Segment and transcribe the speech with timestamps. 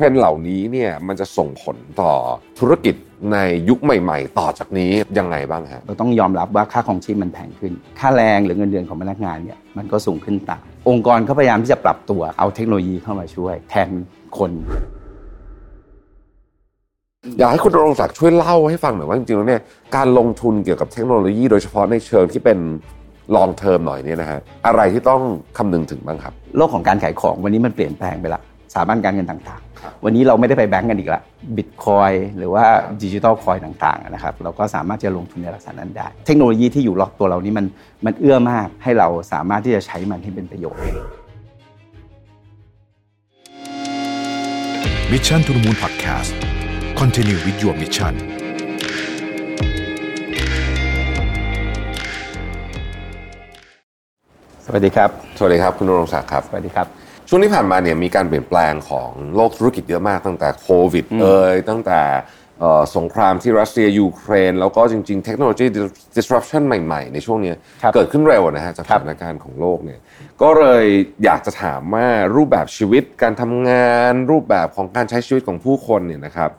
[0.00, 2.12] รนด์เหล่านี้เนี่ยมันจะส่งผลต่อ
[2.60, 2.94] ธุรกิจ
[3.32, 13.90] ในยุคใหม่ ๆ ต่อจากนี้ยังไงบ้างฮะเราต้องยอมรับว่าค่าของชีพมันแพงขึ้น ค่าแรงหรือเงินเดือนของพนักงานเนี่ยมันก็สูงขึ้นตามองค์กรเขาพยายามที่จะปรับตัวเอาเทคโนโลยีเข้ามาช่วย แทน
[14.38, 14.52] คน
[17.38, 19.62] อยากให้คุณรงศักดิ์ช่วยเล่าให้ฟังหน่อยว่าจริงๆแล้วเนี่ย
[19.96, 22.58] การลงทุนเกี่ยวกับเทคโนโลยีโดยเฉพาะในเชิงที่เป็น
[23.36, 25.22] ลองเทอมหน่อยเนี่ยนะฮะอะไรที่ต้อง
[25.58, 28.40] คำนึงถึงบ้างครับ โลกของการขายของวันนี้มันเปลี่ยนแปลงไปละ
[28.72, 29.69] สถาบันการเงินต่างๆ
[30.04, 31.22] วันนี้เราไม่ได้ไปแบงก์กันอีกละ
[31.56, 32.64] บิตคอยหรือว่า
[33.02, 37.66] digital coin ต่างๆนะครับเราก็สามารถจะลงทุนในลักษณะนั้นได้ เทคโนโลยีที่อยู่รอบตัวเรานี้มัน
[38.04, 40.82] มันเอื้อมากให้เราสามารถที่จะใช้มันให้เป็นประโยชน์
[45.12, 48.14] Mission To The Moon Podcast continue with your mission
[54.66, 56.86] สวัสดีครับ สวัสดีครับ คุณนรงศักดิ์ครับ สวัสดีครับ
[57.32, 62.00] ช่วงที่ผ่านมาเนี่ยมีการเปลี่ยนแปลงของโลกธุรกิจเยอะมากตั้งแต่โควิดเอ่ยตั้งแต่
[62.96, 65.66] สงครามที่รัสเซียยูเครน แล้วก็จริงๆ เทคโนโลยี
[66.16, 67.52] disruption ใหม่ๆ ในช่วงนี้
[67.94, 70.00] เกิดขึ้นเร็วนะฮะจากสถานการณ์ของโลกเนี่ย
[70.42, 70.84] ก็เลย
[71.24, 76.50] อยากจะถามว่ารูปแบบชีวิตการทำงาน รูปแบบของการใช้ชีวิตของผู้คนเนี่ยนะครับ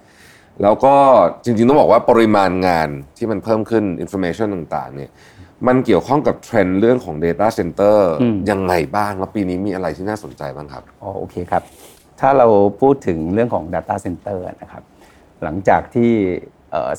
[0.62, 0.96] แล้วก็
[1.44, 5.10] จริงๆ ต้องบอกว่าปริมาณงานที่มันเพิ่มขึ้น information ต่างๆเนี่ย
[5.68, 7.98] มันเกี่ยวข้องกับเทรนด์เรื่องของ Data Center
[8.52, 11.64] ยังไงบ้างแล้วปีนี้มีอะไรที่น่าสนใจบ้างครับอ๋อโอเคครับ
[12.20, 12.48] ถ้าเรา
[12.82, 14.84] พูดถึงเรื่องของ Data Center นะครับ
[15.44, 16.10] หลังจากที่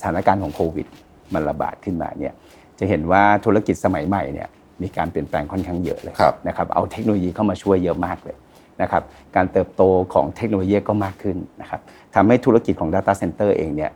[0.00, 0.86] สถานการณ์ของโควิด
[1.34, 2.34] มันระบาดขึ้นมาเนี่ย
[2.78, 4.48] จะเห็นว่าธุรกิจสมัยใหม่เนี่ย
[4.82, 6.14] มีการเปลี่ยนแปลงค่อนข้างเยอะเลย
[6.48, 8.36] นะครับเอาเทคโนโลยีเข้ามาช่วยเยอะมากเลย
[8.82, 9.02] นะครับ
[9.36, 9.82] การเติบโต
[10.14, 11.80] ของเทคโนโลยีก็มากขึ้นนะครับ
[12.14, 13.91] ทำให้ธุรกิจของ Data Center เองเนี่ย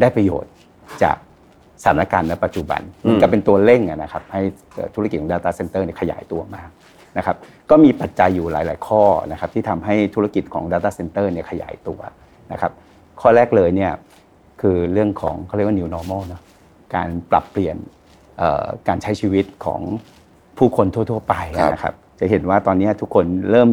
[0.00, 0.52] ได้ประโยชน์
[1.02, 1.16] จาก
[1.82, 4.42] สถานการณ์ในปัจจุบันมันก็เป็นตัวเร่งนะครับให้
[4.94, 6.68] ธุรกิจของ Data Center เนี่ยขยายตัวมาก
[7.18, 7.36] นะครับ
[7.70, 12.00] ก็มีปัจจัยอยู่หลาย ๆ ข้อนะครับที่ทำให้ธุรกิจของ Data Center เนี่ยขยายตัว
[12.52, 12.72] นะครับ
[13.20, 13.92] ข้อแรกเลยเนี่ย
[14.60, 16.42] คือเรื่องของเขาเรียกว่า new normal นะ
[16.94, 17.76] การปรับเปลี่ยน
[18.88, 19.80] การใช้ชีวิตของ
[20.58, 21.34] ผู้คนทั่ว ๆ ไป
[21.72, 23.70] นะครับจะเห็นว่าตอนนี้ทุกคนเริ่ม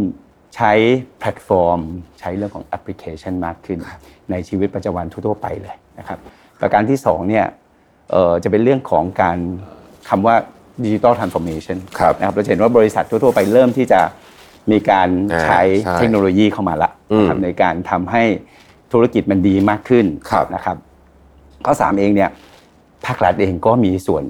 [0.55, 0.71] ใช้
[1.19, 1.79] แพลตฟอร์ม
[2.19, 3.79] ใช้เรื่องของแอปพลิเคชันมากขึ้น
[4.31, 6.19] ในชีวิตประจำวันทั่ว ๆ ไปเลยนะครับ
[6.61, 7.45] ประการที่2เนี่ย
[8.43, 9.37] จะเป็นเรื่องของการ
[10.09, 10.35] คำว่า
[10.83, 11.77] digital transformation
[12.19, 14.01] นะครับเราเห็นว่าบริษัททั่วๆไปเริ่มที่จะ
[14.71, 15.09] มีการ
[15.43, 15.61] ใช้
[15.97, 18.23] เทคโนโลยีเข้ามาละนะครับในการทำให้
[18.93, 20.05] ธุรกิจมันดีมากขึ้น
[20.55, 20.77] นะครับ
[21.65, 22.29] ข้อสามเองเนี่ย
[23.05, 24.23] ภาครัฐเองก็มีส่วน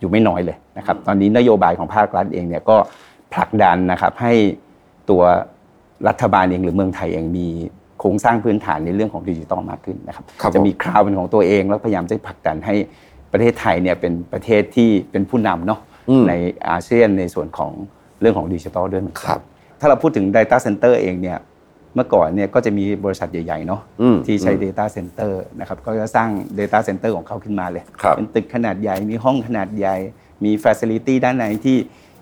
[0.00, 2.76] อยู่ไม่น้อยเลยนะครับ ตอนนี้นโยบายของภาครัฐเองเนี่ยก็
[3.32, 4.32] ผลักดันนะครับให้
[5.10, 5.22] ตัว
[6.08, 7.48] รัฐบาลเองหรือเมืองไทยเองมี
[8.00, 10.24] โครงสร้างพื้นฐานในเรื่องของดิจิตอลมากขึ้นนะครับ
[10.54, 12.74] จะมีคราวเป็นของตัวเองแล้วพยายามจะผลักดันให้
[13.32, 15.80] ประเทศไทยเนี่ยเป็นประเทศที่เป็นผู้นำเนาะ
[16.28, 16.32] ใน
[16.68, 17.72] อาเซียนในส่วนของ
[18.20, 19.40] เรื่องของดิจิทัลด้วยเหมือนกัน
[19.80, 21.38] ถ้าเราพูดถึง Data Center เองเนี่ย
[21.94, 23.80] เมื่อก่อนเนี่ยก็จะมีบริษัทใหญ่ๆเนาะ
[24.26, 26.28] ที่ใช้ Data Center นะครับก็จะสร้าง
[26.58, 27.82] Data Center ของเขาขึ้นมาเลย
[28.16, 29.96] เป็นตึกขนาดใหญ่มีห้องขนาดใหญ่
[30.44, 31.76] มี Facility ด้านในที่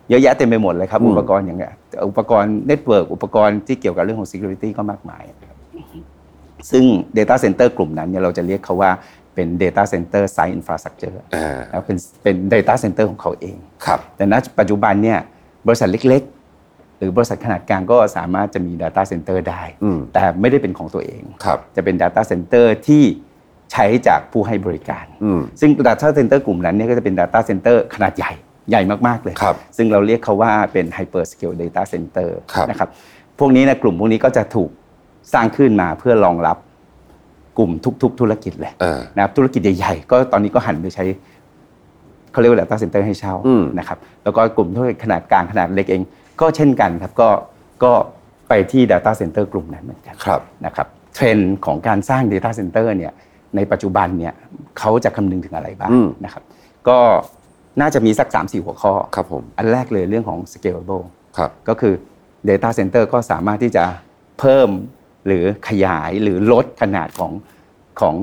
[0.09, 1.73] เยอะแยะเต็มไปหมดเลยครับ อุปกรณ์อย่างเงี้ย
[2.09, 5.23] อุปกรณ์ network อุปกรณ์ที่เกี่ยวกับเรื่องของ Security ก็มากมาย
[6.71, 6.85] ซึ่ง
[7.19, 8.91] Data Center กลุ่มนั้นเนี่ยเราจะเรียกเขาว่า
[9.37, 11.17] เป็น Data Center Site Infrastructure
[11.71, 15.19] แล้วเป็นเป็น Data Center ของเขาเองครับแต่ณปัจจุบันเนี่ย
[15.67, 16.23] บริษัทเล็ก
[16.61, 19.63] ๆ หรือบริษัทขนาดกลางก็สามารถจะมี Data Center ได้
[20.15, 21.23] แต่ไม่ได้เป็นของตัวเอง
[21.77, 23.03] จะเป็น Data Center ที่
[23.73, 25.07] ใช้จากผู้ให้บริการ
[25.61, 28.33] ซึ่ง Data Center กลุ่มนั้นเนี่ยก็จะเป็น Data Center ขนาดใหญ่
[28.71, 29.35] ใหญ่มาก ๆ เลย
[29.77, 32.31] ซึ่งเราเรียกเขาว่าเป็น Hyper Scale Data Center
[32.71, 32.89] นะครับ
[33.39, 34.71] พวกนี้นะกลุ่มพวกนี้ก็จะถูก
[35.33, 36.57] สร้างขึ้นมาเพื่อรองรับ
[37.59, 37.71] กลุ่ม
[38.03, 38.73] ทุก ๆ ธุรกิจเลย
[39.17, 41.05] นะครับธุรกิจใหญ่ๆก็ตอนนี้ก็หันไปใช้
[42.33, 43.35] เขาเรียกว่า data center ให้เช่า
[43.79, 46.03] นะครับแล้วก็กลุ่มธุรกิจขนาดกลางขนาดเล็กเอง
[46.41, 47.29] ก็เช่นกันครับก็
[47.85, 47.93] ก็
[48.49, 50.15] ไปที่ data center กลุ่มนั้นเหมือนกัน
[50.67, 53.13] นะครับเทรนด์ของการสร้าง data center เนี่ย
[53.57, 54.35] ในปัจจุบันเนี่ย
[54.79, 55.91] เขาจะคำนึงถึงอะไรบ้าง
[56.25, 56.43] นะครับ
[56.89, 56.99] ก็
[57.81, 61.05] น่าจะมีสัก 3 4 หัวข้อครับผมอันแรกเลยเรื่องของ scalable
[61.69, 61.95] ก็คือ
[62.49, 63.85] data center ก็สามารถที่จะ
[64.41, 64.69] เพิ่ม
[65.27, 67.33] หรือขยายหรือลดขนาดของ
[68.01, 68.15] ของ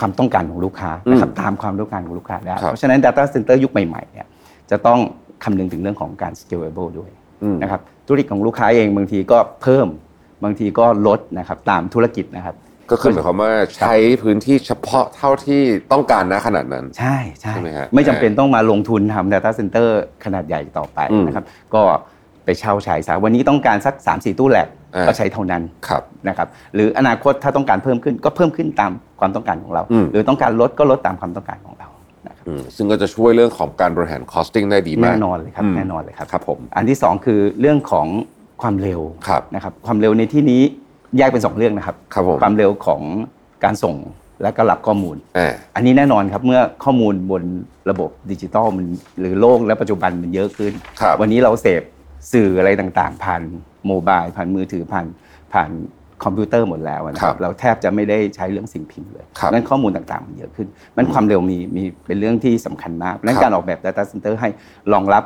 [0.00, 4.26] ความต้องการของลูกค้านะครับตามความต้องการของลูกค้าได้เพราะฉะนั้น Data Center ยุคใหม่ๆเนี่ย
[4.70, 4.98] จะต้อง
[5.44, 7.10] คำนึงถึงเรื่องของการ scalable ด้วย
[7.62, 9.88] นะครับธุรกิจของลูกค้าเองบางทีก็เพิ่ม
[10.44, 12.56] บางทีก็ลดนะครับตามธุรกิจนะครับ
[12.90, 15.60] ก็คือหมายความว่าใช้พื้นที่เฉพาะเท่าที่
[15.92, 17.54] ต้องการนะขนาดนั้น ใช่ใช่
[17.94, 19.88] ไม่จำเป็นต้องมาลงทุนทำ Data Center
[20.24, 21.44] ขนาดใหญ่ต่อไปนะครับ
[21.74, 21.82] ก็
[22.48, 24.68] ไปเช่าใช้ซะวันนี้ต้องการสัก 3 4 ตู้แหลก
[25.06, 25.62] ก็ใช้เท่านั้น
[26.28, 28.90] นะครับหรืออนาคตถ้าต้องการเพิ่มขึ้นก็เพิ่มขึ้นตาม
[29.20, 31.88] ความต้องการของเรา หรือต้องการลดก็ลดตามความต้องการของเรา
[32.76, 38.06] ซึ่งก็จะช่วยเรื่องของการบริหาร costing ได้ดีมากแน่นอนเลยครับแน่นอนเลยครับครับผมอันที่ 2 คือเรื่องของ
[38.62, 39.00] ความเร็ว
[39.54, 40.62] นะครับความเร็วในที่นี้
[41.18, 43.02] แยกเป็นสองเรื่องนะครับครับผมความเร็วของ
[43.64, 43.94] การส่ง
[44.42, 47.42] และก็รับข้อมูลอ่าอันนี้แน่นอนครับเมื่อข้อมูลบน
[47.90, 48.86] ระบบดิจิตอลมัน
[49.20, 51.82] หรือโลกและปัจจุบันมันเยอะขึ้นครับวันนี้เราเสพ
[52.32, 53.42] สื่ออะไรต่างๆ ผ่าน
[53.86, 55.06] โมบายผ่านมือถือผ่าน
[55.52, 55.70] ผ่าน
[56.24, 64.48] คอมพิวเตอร์หมดแล้วนะคครัรับบเราแทบจะไม่ได้ใช้เรื่องสิ่งพิมพ์เลยครับนั้นข้อมูลต่างๆมันเยอะขึ้นมันความเร็วมีมีเป็นเรื่องที่สำคัญมากนั้นครับการออกแบบ Data Center ให้
[64.92, 65.24] รองรับ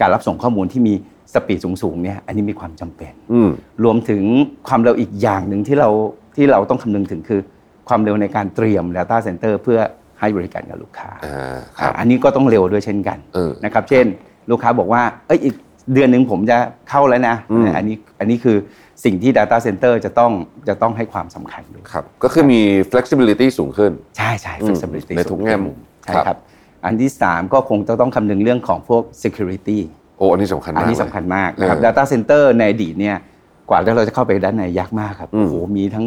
[0.00, 0.94] การรับส่งข้อมูลที่มี
[1.34, 3.50] สปีดสูงๆเนี่ยอันนี้มีความจำเป็นอืม
[3.84, 4.22] รวมถึง
[4.68, 5.90] ความเร็วอีกอย่างหนึ่งที่เรา
[6.36, 7.40] ที่เราต้องคำนึงถึงคือ
[7.88, 9.78] ความเร็วในการเตรียม Data Center เพื่อ
[10.20, 14.04] ให้บริการกับลูกค้าอ่าครับอ่าอันนี้ก็ต้องเร็วด้วยเช่นกันเออนะครับ เช่น
[14.50, 15.54] ลูกค้าบอกว่าเอ้ยอีก
[15.92, 16.58] เดือนหนึ่งผมจะ
[16.90, 18.56] เข้าแล้วนะอืมอันนี้อันนี้คือ
[19.04, 20.32] สิ่งที่ Data Center จะต้อง
[20.68, 22.60] จะต้องให้ความสำคัญด้วยครับก็คือมี
[22.92, 26.38] flexibility สูงขึ้น ใช่ใช่อืม flexibility ในทุกแง่มุมใช่ครับครับ
[26.84, 29.78] อันที่ 3 ก็คงจะต้องคำนึงเรื่องของพวก security
[30.18, 33.16] โอ้อันนี้สำคัญมาก อันนี้เลยสำคัญมากนะครับเออ Data Center ในอดีตเนี่ย
[33.70, 36.06] กว่าที่เราจะเข้าไปด้านในยากมากครับอืมโอ้โหมีทั้ง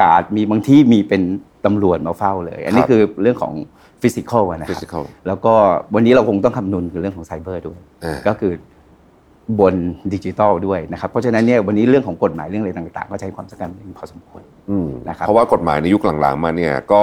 [0.00, 1.22] การดมีบางที่มีเป็น
[1.64, 3.54] ตำรวจมาเฝ้าเลย อันนี้ครับคือเรื่องของ
[4.02, 5.54] ฟิสิกอลนะครับ physical แล้วก็
[5.94, 8.52] วันนี้เราคงต้องคำนึงคือเรื่องของไซเบอร์ด้วยเออก็คือ
[9.60, 9.74] บน
[10.12, 13.68] ดิจิตอลด้วยนะครับเพราะฉะนั้นเนี่ยวันนี้เรื่องของกฎหมายเรื่องอะไรต่าง ๆ ก็ใช้ความสำคัญ
[13.98, 17.02] พอสมควรอืมนะครับเพราะว่ากฎหมายในยุคหลังๆมาเนี่ยก็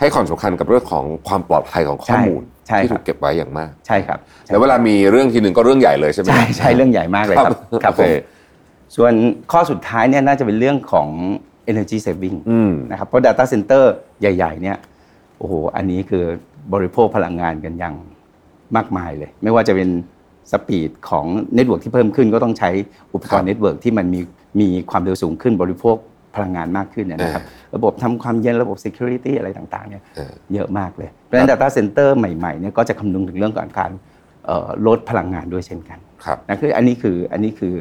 [0.00, 8.14] ให้ความสำคัญกับเรื่องของความปลอดภัยของข้อมูลใช่ที่ครัถูบกเก็บไว้อย่างมากใช่ครับแล้วเวลามีเรื่องทีหนึ่งก็เรื่องใหญ่เลยใช่ไหมใช่ใช่เรื่องใหญ่มากเลยครับครับครับโอผเคม
[8.96, 9.12] ส่วน
[9.52, 11.08] ข้อสุดท้ายเนี่ยน่าจะเป็นเรื่องของ
[11.70, 13.84] energy saving อืมนะครับเพราะ Data Center
[14.20, 14.76] ใหญ่ ๆ เนี่ย
[15.38, 16.24] โอ้โหอันนี้คือ
[16.72, 17.94] บริโภคพลังงานกันอย่าง
[18.76, 19.88] มากมายเลย ไม่ว่าจะเป็น
[20.52, 22.70] speed ของ network ที่เพิ่มขึ้นก็ต้องใช้
[23.14, 24.20] อุปกรครับ network ที่มันมี
[24.60, 25.96] มีความเร็วสูงขึ้นบริโภค
[26.34, 27.42] พลังงานมากขึ้นเลยนะครับ
[27.76, 33.90] ระบบทำความเย็นระบบ security อะไรต่างๆเนี่ยเออเยอะมากเลยเพราะฉะนั้น Data Center ใหม่ๆเนี่ยก็จะคำนึงถึงเรื่องของการ
[34.46, 37.74] เอ่อลดพลังงานด้วยเช่นกันครับนะคืออันนี้คืออันนี้คือ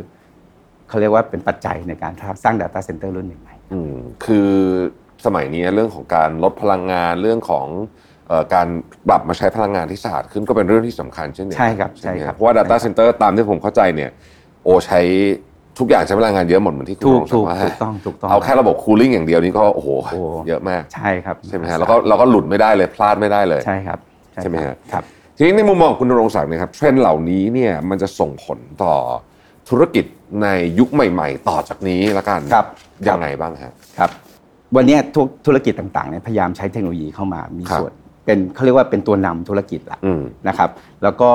[0.89, 2.13] เขาเรียกว่าเป็นปัจจัยในการ
[2.43, 4.49] สร้าง Data Center รุ่นใหม่ๆอืมคือ
[5.25, 8.10] สมัยนี้เรื่องของการลดพลังงานเรื่องของเอ่อ
[8.53, 8.67] การ
[9.07, 14.09] ปรับมาใช้พลังงานที่สะอาดขึ้นก็เป็นเรื่องที่สำคัญเช่นเดียวกันใช่ครับไหมใช่ครับเพราะว่า Data Center ตามที่ผมเข้าใจเนี่ย
[14.63, 14.99] โอใช้
[15.79, 23.99] ทุกอย่างใช้พลังงานเยอะหมดเหมือนที่คุณถูกรงศัถูดิ์กว่าถูกต้องถูกต้องเอาแค่ระบบ cooling อย่างเดียวนี่ก็โอ้โหโอ้เยอะมากใช่ครับใช่ไหมฮะแล้วก็เราก็หลุดไม่ได้เลยพลาดไม่ได้เลยใช่ครับ
[24.35, 25.03] ใช่ไหมฮะครับ
[25.37, 28.93] ทีนี้ในมุมมองของคุณณรงค์ศักดิ์เนะครับเทรนด์เหล่านี้เนี่ยมันจะส่งผลต่อ
[29.69, 30.05] ธุรกิจ
[30.43, 30.47] ใน
[30.79, 32.65] ยุคใหม่ ๆ ต่อจากนี้ละกันครับ
[33.07, 34.09] ยังไงบ้างฮะครับ
[34.75, 37.93] วันเนี้ยทุกธุรกิจต่างๆเนี่ยพยายามใช้เทคโนโลยีเข้ามามีครับส่วน
[38.31, 40.69] เป็นเขาเรียกว่าเป็นตัวนำธุรกิจละอืมนะครับ
[41.03, 41.31] แล้วก็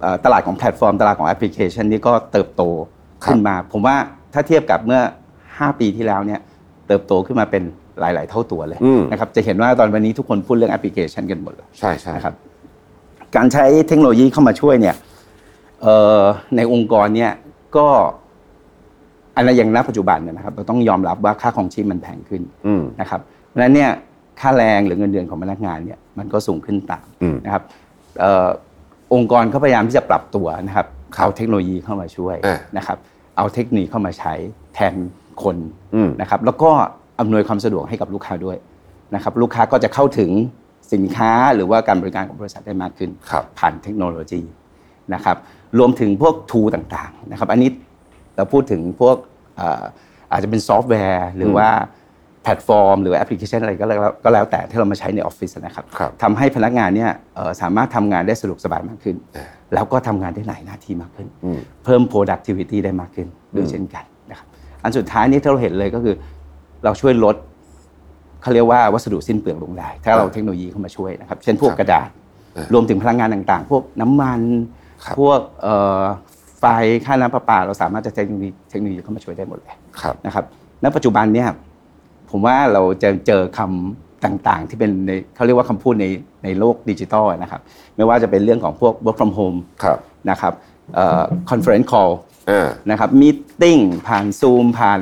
[0.00, 2.62] เอ่อตลาดของแพลตฟอร์ม ตลาดของแอปพลิเคชันนี่ก็เติบโต
[3.24, 3.96] ขึ้นมา ผมว่า
[4.32, 5.00] ถ้าเทียบกับเมื่อ
[5.42, 6.40] 5 ปีที่แล้วเนี่ย
[6.86, 7.62] เติบโตขึ้นมาเป็น
[8.00, 12.34] หลาย ๆ เท่าตัวเลยอืมนะครับจะเห็นว่าตอนวันนี้ทุกคนพูดเรื่องแอปพลิเคชันกันหมดเลยใช่ใช่นะครับ
[13.36, 14.96] การใช้เทคโนโลยีเข้ามาช่วยเนี่ย
[15.82, 16.22] เอ่อ
[16.56, 17.32] ในองค์กรเนี่ย
[17.76, 17.86] ก็
[19.36, 23.90] อันนั้นอย่างณปัจจุบันเนยนะครับ เราต้องยอมรับว่าค่าของชีพมันแพงขึ้นอืมนะครับเพราะฉะนั้นเนี่ย
[24.40, 27.62] ค่าแรงหรือเงินเดือนของพนักงานเนี่ยมันก็สูงขึ้นตามอืมนะครับ
[28.20, 28.48] เอ่อ
[29.14, 30.86] องค์กรเขาพยายามที่จะปรับตัวนะครับ
[31.16, 32.98] ครับเอาเทคโนโลยีเข้ามาช่วยอะนะครับ
[33.36, 34.34] เอาเทคโนโลยีเข้ามาใช้
[34.74, 34.94] แทน
[35.42, 35.56] คน
[35.94, 36.70] อืมนะครับแล้วก็
[37.20, 38.56] อำนวยความสะดวกให้กับลูกค้าด้วย
[39.14, 40.30] นะครับลูกค้าก็จะเข้าถึง
[40.92, 44.42] สินค้าหรือว่าการบริการของบริษัทได้มากขึ้นครับผ่านเทคโนโลยี
[45.14, 45.36] นะครับ
[45.78, 47.70] รวมถึงพวก tool ต่างๆนะครับอันนี้
[48.36, 49.16] เราพูดถึงพวก
[49.56, 49.84] เอ่อ
[50.32, 51.68] อาจจะเป็นซอฟต์แวร์ หรือว่า
[52.44, 64.46] แพลตฟอร์ม หรือแอปพลิเคชันอะไรก็แล้วก็แล้วแต่ที่เรามาใช้ในออฟฟิศนะครับครับทำให้พนักงานเนี่ยเอ่อสามารถทำงานได้สะดวกสบายมากขึ้นเออแล้วก็ทำงานได้หลายหน้าที่มากขึ้นอืมเพิ่ม productivity ได้มากขึ้นด้วยเช่นกันนะครับ
[64.82, 66.14] อันสุดท้ายนี่ที่เราเห็นเลยก็คือ
[66.84, 67.36] เราช่วยลด
[68.42, 72.08] เขาเรียกว่าวัสดุสิ้นเปลืองลงได้ ถ้าเราครับเทคโนโลยีเข้ามาช่วยนะครับเช่นพวกครับกระดาษ
[72.54, 74.40] เออรวมถึงพลังงานต่างๆ พวกน้ำมัน
[75.04, 76.02] ครับพวกเอ่อ
[76.60, 76.64] ไฟ
[77.04, 80.44] ค่าน้ำประปา เราสามารถจะเทคโนโลยีเทคโนโลยีเข้ามาช่วยได้หมดเลยครับนะครับ
[80.82, 81.48] ณปัจจุบันเนี่ย
[82.30, 86.06] ผมว่าเราจะเจอคำต่างๆ ที่เป็นในเขาเรียกว่าคำพูดใน
[86.44, 87.60] ในโลกดิจิทัลนะครับ
[87.96, 89.98] ไม่ว่าจะเป็นเรื่องของพวก work from home ครับ
[90.30, 90.52] นะครับ
[90.94, 92.12] เอ่อ conference call
[92.50, 93.28] อ่านะครับมี
[93.62, 95.00] ติ้งผ่านซูมผ่าน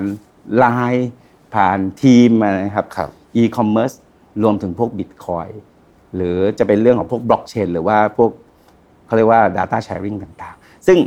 [0.59, 1.11] ไลน์
[1.55, 3.11] ผ่านทีมนะครับครับ
[3.43, 3.97] e-commerce
[4.43, 5.53] รวมถึงพวก Bitcoin
[6.15, 8.31] หรือจะเป็นเรื่องของพวกบล็อกเชนหรือว่าพวก
[9.07, 10.99] เขาเรียกว่า Data Sharing ต่างๆ ซึ่ง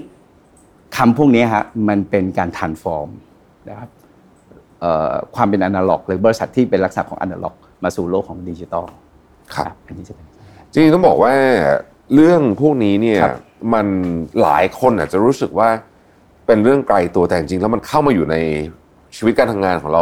[0.98, 3.10] คำพวกนี้ฮะมันเป็นการ transform
[3.70, 3.99] นะครับเอ่อ
[5.36, 8.86] ความเป็นอนาล็อก หรือบริษัทที่เป็นลักษณะของอนาล็อก มาสู่โลกของดิจิตอล
[9.56, 10.26] ครับอันนี้จะเป็น
[10.72, 11.34] จริงๆต้องบอกว่า
[12.14, 13.38] เรื่องพวกนี้เนี่ยครับ
[13.74, 13.88] มัน
[14.42, 15.70] หลายคนอาจจะรู้สึกว่า
[16.46, 18.36] เป็นเรื่องไกลตัวแต่จริงๆแล้วมันเข้ามาอยู่ใน
[19.18, 20.02] ชีวิตการทำงานของเรา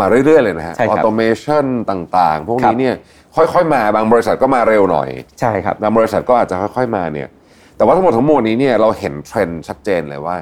[0.00, 2.94] มาเรื่อยๆเลยนะฮะใช่ครับ automation ต่างๆ พวกนี้ครับเนี่ย
[3.36, 5.08] ค่อยๆมาบางบริษัทก็มาเร็วหน่อย
[5.40, 7.28] ใช่ครับบางบริษัทก็อาจจะค่อยๆมาเนี่ย
[7.76, 10.36] แต่ว่าทั้งหมดทั้งมวลนี้เนี่ยเราเห็นเทรนด์ชัดเจนเลยว่า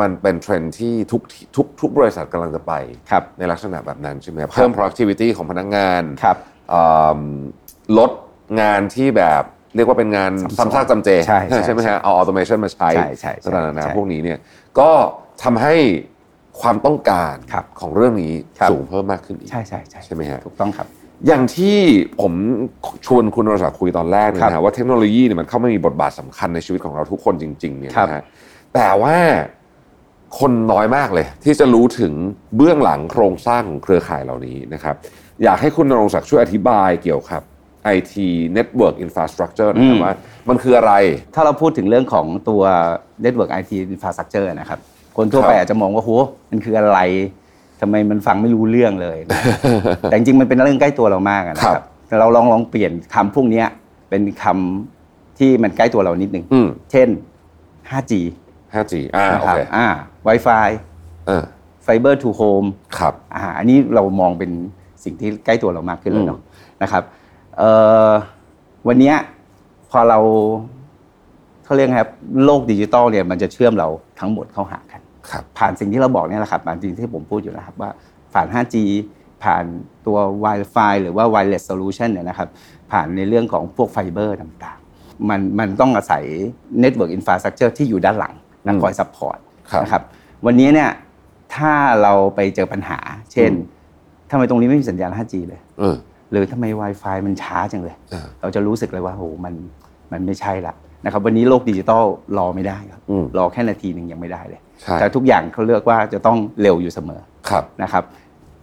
[0.00, 1.22] มันเป็นเทรนด์ที่ทุก
[1.56, 2.72] ทุกทุกบริษัทกำลังจะไป
[3.10, 6.36] ครับในลักษณะแบบนั้นใช่ไหมครับเพิ่ม productivity ของพนักงานครับ
[6.72, 6.82] อื
[7.18, 7.22] ม
[7.98, 8.10] ลด
[8.60, 9.42] งานที่แบบ
[9.76, 14.38] เรียกว่าเป็นงานซ้ำซ้อนซ้ำซากจำเจใช่ใช่ใช่ไหมฮะเอา automation มาใช้ใช่ใช่ใช่ต่างๆนานาใช่พวกนี้เนี่ย
[14.78, 14.90] ก็
[15.42, 15.74] ทำให้
[16.60, 20.86] ความต้องการครับของเรื่องนี้ครับสูงเพิ่มมากขึ้นอีกใช่ใช่ใช่ใช่ไหมฮะถูกต้องครับ
[21.26, 21.76] อย่างที่
[22.20, 22.32] ผม
[23.06, 28.22] ชวนคุณวรศักดิ์คุยตอนแรกเนี่ยครับนะฮะว่าเทคโนโลยีเนี่ยมันเข้ามามีบทบาทสำคัญในชีวิตของเราทุกคนจริงๆเนี่ยครับนะฮะ
[28.74, 29.16] แต่ว่า
[30.38, 32.12] คนน้อยมากเลย ที่จะรู้ถึง
[32.56, 34.94] เบื้องหลังโครงสร้างของเครือข่ายเหล่านี้นะครับ
[35.44, 37.42] อยากให้คุณนรงศักดิ์ช่วยอธิบายเกี่ยวกับ
[37.96, 38.14] IT
[38.56, 40.14] Network Infrastructure นะครับอืมว่า
[40.48, 40.92] มันคืออะไร
[41.34, 42.62] ถ้าเราพูดถึงเรื่องของตัว
[43.24, 44.78] Network IT Infrastructure นะครับ
[45.16, 46.10] คนทั่วไปครับอาจจะมองว่าโห
[46.50, 46.98] มันคืออะไร
[47.80, 49.40] ทำไมมันฟังไม่รู้เรื่องเลยนะ
[50.02, 53.66] แต่จริงๆมันเป็นเรื่องใกล้ตัวเรามากอะนะคครัรับบแต่เราลองลองเปลี่ยนคำพวกเนี้ย
[54.10, 57.08] เป็นคำที่มันใกล้ตัวเรานิดนึงอืมเช่น
[57.90, 58.12] 5G
[58.74, 59.86] 5G อ่านะโอครับเคอ่า
[60.28, 60.68] Wi-Fi
[61.26, 61.44] เออ
[61.86, 64.50] Fiber to Home ครับอ่าอันนี้เรามองเป็น
[65.04, 66.40] สิ่งที่ใกล้ตัวเรามากขึ้นแล้วเนาะ
[66.82, 67.02] นะครับ
[67.58, 67.70] เอ่
[68.08, 68.10] อ
[68.88, 69.16] วันเนี้ย
[69.90, 70.18] พอเรา
[71.64, 72.12] เขาเรียกไงครับ
[72.44, 73.88] โลกดิจิตอลเนี่ยมันจะเชื่อมเรา
[74.20, 75.00] ทั้งหมดเข้าหากัน
[75.30, 77.90] ครับผ่านสิ่งที่เราบอกเนี่ยแหละครับผ่านสิ่งที่ผมพูดอยู่นะครับว่า
[78.32, 78.76] ผ่าน 5G
[79.42, 79.64] ผ่าน
[80.06, 82.48] ตัว Wi-Fi หรือว่า Wireless Solution เนี่ยนะครับ
[82.92, 86.24] ผ่านในเรื่องของพวกไฟเบอร์ต่างๆ มันมันต้องอาศัย
[86.82, 88.34] Network Infrastructure ที่อยู่ด้านหลัง
[88.66, 89.38] นะคอย support
[89.70, 90.02] ครับนะครับ
[90.46, 90.90] วันนี้เนี่ย
[91.54, 92.98] ถ้าเราไปเจอปัญหา
[93.32, 93.50] เช่น
[94.30, 95.96] ทำไมตรงนี้ไม่มีสัญญาณ 5G เลยเออ
[96.30, 99.54] หรือทำไม Wi-Fi มันช้าจังเลยเออเราจะรู้สึกเลยว่าโหมัน
[100.12, 100.74] มันไม่ใช่ละ
[101.04, 102.04] นะครับวันนี้โลกดิจิตอล
[102.38, 108.04] รอไม่ได้ครับอืมรอแค่นาทีหนึ่งยังไม่ได้เลยใช่แต่ทุกอย่างเขาเรียกว่าจะต้องเร็วอยู่เสมอครับนะครับ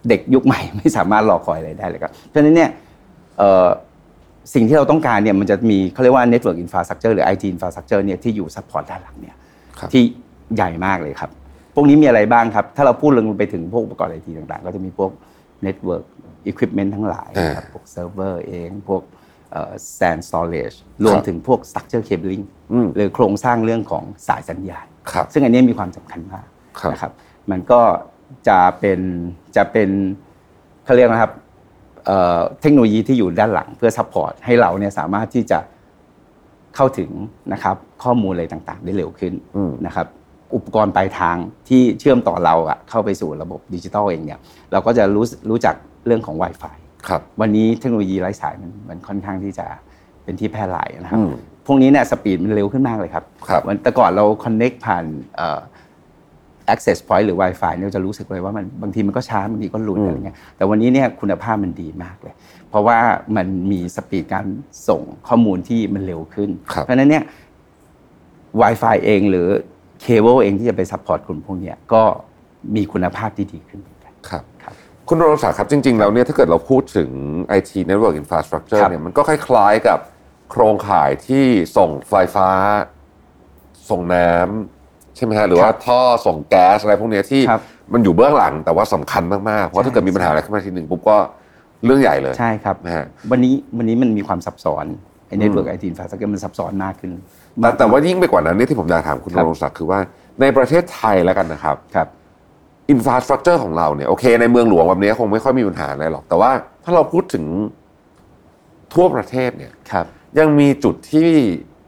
[0.08, 2.70] เด็กยุคใหม่ไม่สามารถรอคอยอะไรได้เลยครับเพราะฉะนั้นเนี่ย
[3.38, 3.68] เอ่อ
[4.54, 9.40] สิ่งที่เราต้องการเนี่ยมันจะมีเขาเรียกว่า Network Infrastructure หรือ IT Infrastructure เนี่ยที่อยู่ support ด้านหลังเนี่ยครับ
[9.92, 10.02] ที่
[10.54, 11.30] ใหญ่มากเลยครับ
[11.74, 15.10] พวกนี้มีอะไรบ้างครับ ถ้าเราพูดลงไปถึงพวกอุปกรณ์ไอทีต่างๆ ก็จะมีพวก
[15.66, 16.04] Network
[16.50, 19.02] Equipment ทั้งหลายนะครับพวกเซิร์ฟเวอร์เองพวก
[19.52, 26.46] เอ่อ SAN storage รวมถึงพวก structure cabling อืมหรือโครงสร้างเรื่องของสายสัญญาณครับซึ่งอันนี้มีความสำคัญมาก
[26.80, 27.12] ครับนะครับ
[27.50, 27.80] มันก็
[28.48, 29.00] จะเป็น
[29.56, 29.90] จะเป็น
[30.84, 31.32] เขาเรียกนะครับ
[32.06, 35.58] เอ่อเทคโนโลยีที่อยู่ด้านหลังเพื่อ support ให้เราเนี่ยสามารถที่จะ
[36.76, 37.10] เข้าถึง
[37.52, 40.06] นะครับ ข้อมูลอะไรต่างๆ ได้เร็วขึ้นอืมนะครับ
[40.54, 41.36] อุปกรณ์ปลายทาง
[41.68, 44.40] ที่เชื่อมต่อเราอะเข้าไปสู่ระบบดิจิทัลเองเนี่ย
[44.72, 45.74] เราก็จะรู้รู้จัก
[46.06, 46.76] เรื่องของ Wi-Fi
[47.08, 49.66] ครับวันนี้เทคโนโลยีไร้สายมันมันค่อนข้างที่จะ
[50.24, 51.30] เป็นที่แพร่หลายนะครับอืม
[51.66, 55.04] พวกนี้เนี่ยสปีดมันเร็วขึ้นมากเลยครับครับวันแต่ก่อนเรา connect ผ่าน
[55.36, 55.60] เอ่อ
[56.72, 62.34] access point หรือ Wi-Fi เนี่ยจะรู้สึกเลยว่ามันบางทีมันก็ช้าบางทีก็หลุดอะไรเงี้ยแต่วันนี้เนี่ยคุณภาพมันดีมากเลย
[62.70, 62.98] เพราะว่า
[63.36, 64.46] มันมี speed การ
[64.88, 67.24] ส่งข้อมูลที่มันเร็วขึ้นครับเพราะฉะนั้นเนี่ย
[68.62, 69.48] Wi-Fi เองหรือ
[70.00, 72.02] เคเบิลเองที่จะไป support กลุ่มพวกเนี้ยก็
[72.76, 74.74] มีคุณภาพที่ดีขึ้นเหมือนกันครับครับ
[75.08, 77.10] คุณณรงค์ศักดิ์ครับจริง ๆ แล้วเนี่ยถ้าเกิดเราพูดถึง
[77.58, 79.98] IT Network Infrastructure ครับเนี่ยมันก็คล้าย ๆกับ
[80.50, 81.44] โครงข่ายที่
[81.76, 82.48] ส่งไฟฟ้า
[83.90, 87.62] ส่งน้ำใช่ไหมฮะหรือว่าท่อส่งแก๊สอะไรพวกเนี้ยที่ครับ
[87.92, 91.16] มันอยู่เบื้องหลังแต่ว่าสำคัญมากๆเพราะถ้าเกิดมีปัญหาอะไรขึ้นมาทีหนึ่งปุ๊บก็
[91.84, 94.86] เรื่องใหญ่เลยใช่ครับนะฮะวันนี้วันนี้มันมีความซับซ้อน
[95.26, 97.10] ไอ้ Network IT Infrastructure มันซับซ้อนมากขึ้น
[97.60, 99.98] แต่แต่ว่ายิ่งไปกว่านั้นเนี่ยที่ผมอยากถามคุณณรงค์ศักดิ์ครับคือว่า
[100.40, 102.08] ในประเทศไทยแล้วกันนะครับครับ
[102.90, 106.50] อินฟ a าสตรักเจอร์ของเราเนี่ยโอเค ในเมืองหลวงแบบนี้คงไม่ค่อยมีปัญหาอะไรหรอก แต่ว่า
[106.84, 107.44] ถ้าเราพูดถึง
[108.94, 110.06] ทั่วประเทศเนี่ยครับ
[110.38, 111.28] ยังมีจุดที่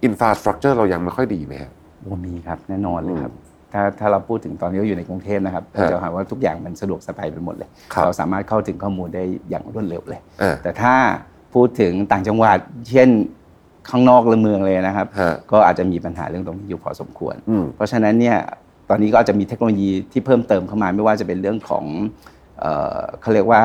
[0.05, 1.73] อินฟ a าสตรักเจอร์เรายังไม่ค่อยดีไหมครับ
[2.09, 3.33] ว่ามีครับแน่นอนเลยครับ
[3.73, 10.95] ถ้าถ้าเราพูดถึงตอนนี้เราอยู่ในกรุงเทพนะครับฮะเราจะเห็นว่าทุกอย่างมันสะดวกสบายไปหมดเลยครับเราสามารถเข้าถึงข้อมูลได้อย่างรวดเร็วเลยอ่าแต่ถ้า
[11.55, 12.59] พูดถึงต่างจังหวัด
[12.91, 13.09] เช่น
[13.89, 18.37] ข้างนอกเมืองเลยนะครับฮะก็อาจจะมีปัญหาเรื่องตรงนี้อยู่พอสมควรอืมเพราะฉะนั้นเนี่ย
[18.89, 21.85] ตอนนี้ก็อาจจะมีเทคโนโลยีที่เพิ่มเติมเข้ามาไม่ว่าจะเป็นเรื่องของ
[22.61, 23.63] เอ่อเขาเรียกว่า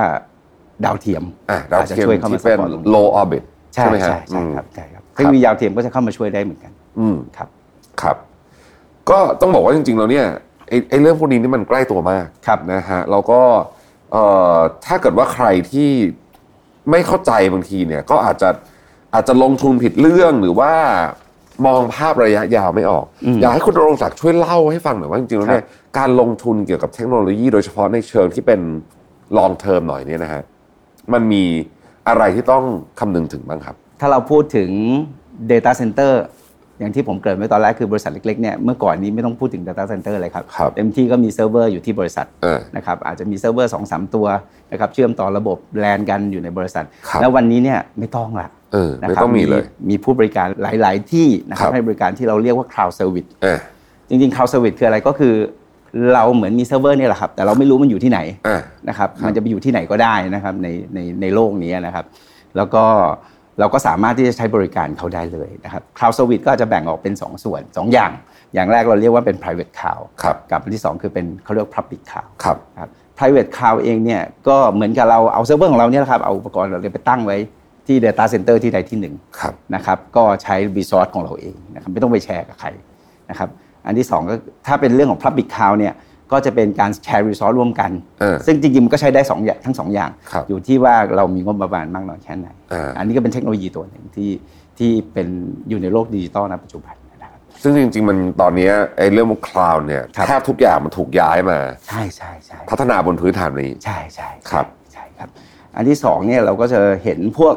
[0.85, 3.43] ดาวเทียมอะดาวจจะเทียมช่วยเข้ามาที่เป็น support ตรงนี้ low orbit
[3.73, 7.49] ใช่ไหมฮะใช่ใช่อืมครับใช่ครับเทคโนโลยีดาวเทียมก็จะเข้ามาช่วยได้เหมือนกัน อืมครับ
[8.01, 8.17] ครับ
[9.09, 10.25] ก็ต้องบอกว่าจริงๆแล้วเนี่ย
[10.69, 13.39] ไอ้ไอ้เรื่องพวกนี้นี่มันใกล้ตัวมากครับนะฮะแล้วก็
[14.11, 14.23] เอ่
[14.55, 15.89] อถ้าเกิดว่าใครที่
[16.91, 18.49] ไม่เข้าใจบางทีเนี่ยก็อาจจะ
[19.15, 20.71] อาจจะลงทุนผิดเรื่องหรือว่า
[21.65, 25.65] มองภาพระยะยาวไม่ออกอืมอยากให้คุณณรงศักดิ์ช่วยเล่าให้ฟังหน่อยว่าจริงๆแล้วเนี่ย
[25.97, 28.59] การลงทุนเกี่ยวกับเทคโนโลยี โดยเฉพาะในเชิงที่เป็น
[29.37, 30.43] long term หน่อยเนี่ยนะฮะ
[31.13, 31.43] มันมี
[32.07, 32.63] อะไรที่ต้อง
[32.99, 34.69] คำนึงถึงบ้างครับ ถ้าเราพูดถึง
[35.51, 36.13] Data Center
[36.79, 44.27] อย่างที่ผมเกริ่นไว้ตอนแรกคือบริษัทเล็กๆเนี่ยเมื่อก่อนนี้ไม่ต้องพูดถึง Data Center เลยครับครับเต็มที่ก็มีเซิร์ฟเวอร์อยู่ที่บริษัทเออนะครับอาจจะมีเซิร์ฟเวอร์สองสามตัว
[44.71, 50.47] นะครับเชื่อมต่อระบบแลนกันอยู่ในบริษัทครับแล้ววันนี้เนี่ยไม่ต้องละ เออนะไม่ครับต้องมีเลย มีผู้บริการ
[50.81, 53.59] หลาย ๆ ที่นะครัครับบให้บริการที่เราเรียกว่า Cloud Service เออ
[54.09, 55.33] จริง ๆ Cloud Service คืออะไรก็คือ
[56.13, 62.05] เราเหมือนมีเซิร์ฟเวอร์เนี่ยแหละครับ แต่เราไม่รู้มันอยู่ที่ไหนอ่านะครับครับ มันจะไปอยู่ที่ไหนก็ได้นะครับในในในโลกนี้นะครับ
[62.57, 62.83] แล้วก็
[63.59, 68.11] เราก็สามารถที่จะใช้บริการเขาได้เลยนะครับ Cloud Service ก็จะแบ่งออกเป็น 2 ส่วน 2 อย่าง
[68.53, 77.37] อย่างแรกเราเรียกว่าเป็น private cloud ครับกับอันที่ 2 คือเป็นเขาเรียกว่า public cloud ครับครับ private cloud เองเนี่ยก็เหมือนกับเราเอาเซิร์ฟเวอร์ของเราเนี่ยแหละครับเอาอุปกรณ์เราไปตั้งไว้
[77.87, 82.69] ที่ data center ที่ใดที่หนึ่งครับนะครับก็ใช้ resource ของเราเองนะครับไม่ต้องไปแชร์กับใคร
[83.29, 83.49] นะครับ
[83.85, 84.35] อันที่สองก็
[84.67, 85.93] ถ้าเป็นเรื่องของ public cloud เนี่ย
[86.31, 94.31] ก็จะเป็นการแชร์ resource ร่วมกันเออซึ่งจริงๆมันก็ใช้ได้สองอย่างทั้งสองอย่างครับอยู่ที่ว่าเรามีงบประมาณมากน้อยแค่ไหนอ่าอันนี้ก็เป็นเทคโนโลยีตัวหนึ่งที่
[94.77, 95.27] ที่เป็น
[95.69, 105.29] อยู่ในโลกดิจิตอลณปัจจุบันนะครับซึ่งจริง ๆ มันตอนเนี้ยไอ้เรื่องคลาวด์เนี่ยครับแทบทุกอย่างมันถูกย้ายมา ใช่ใช่ใช่พัฒนาบนพื้นฐานนี้ ใช่ใช่ครับใช่ครับ
[105.75, 107.55] อันที่สองเนี่ยเราก็จะเห็นพวก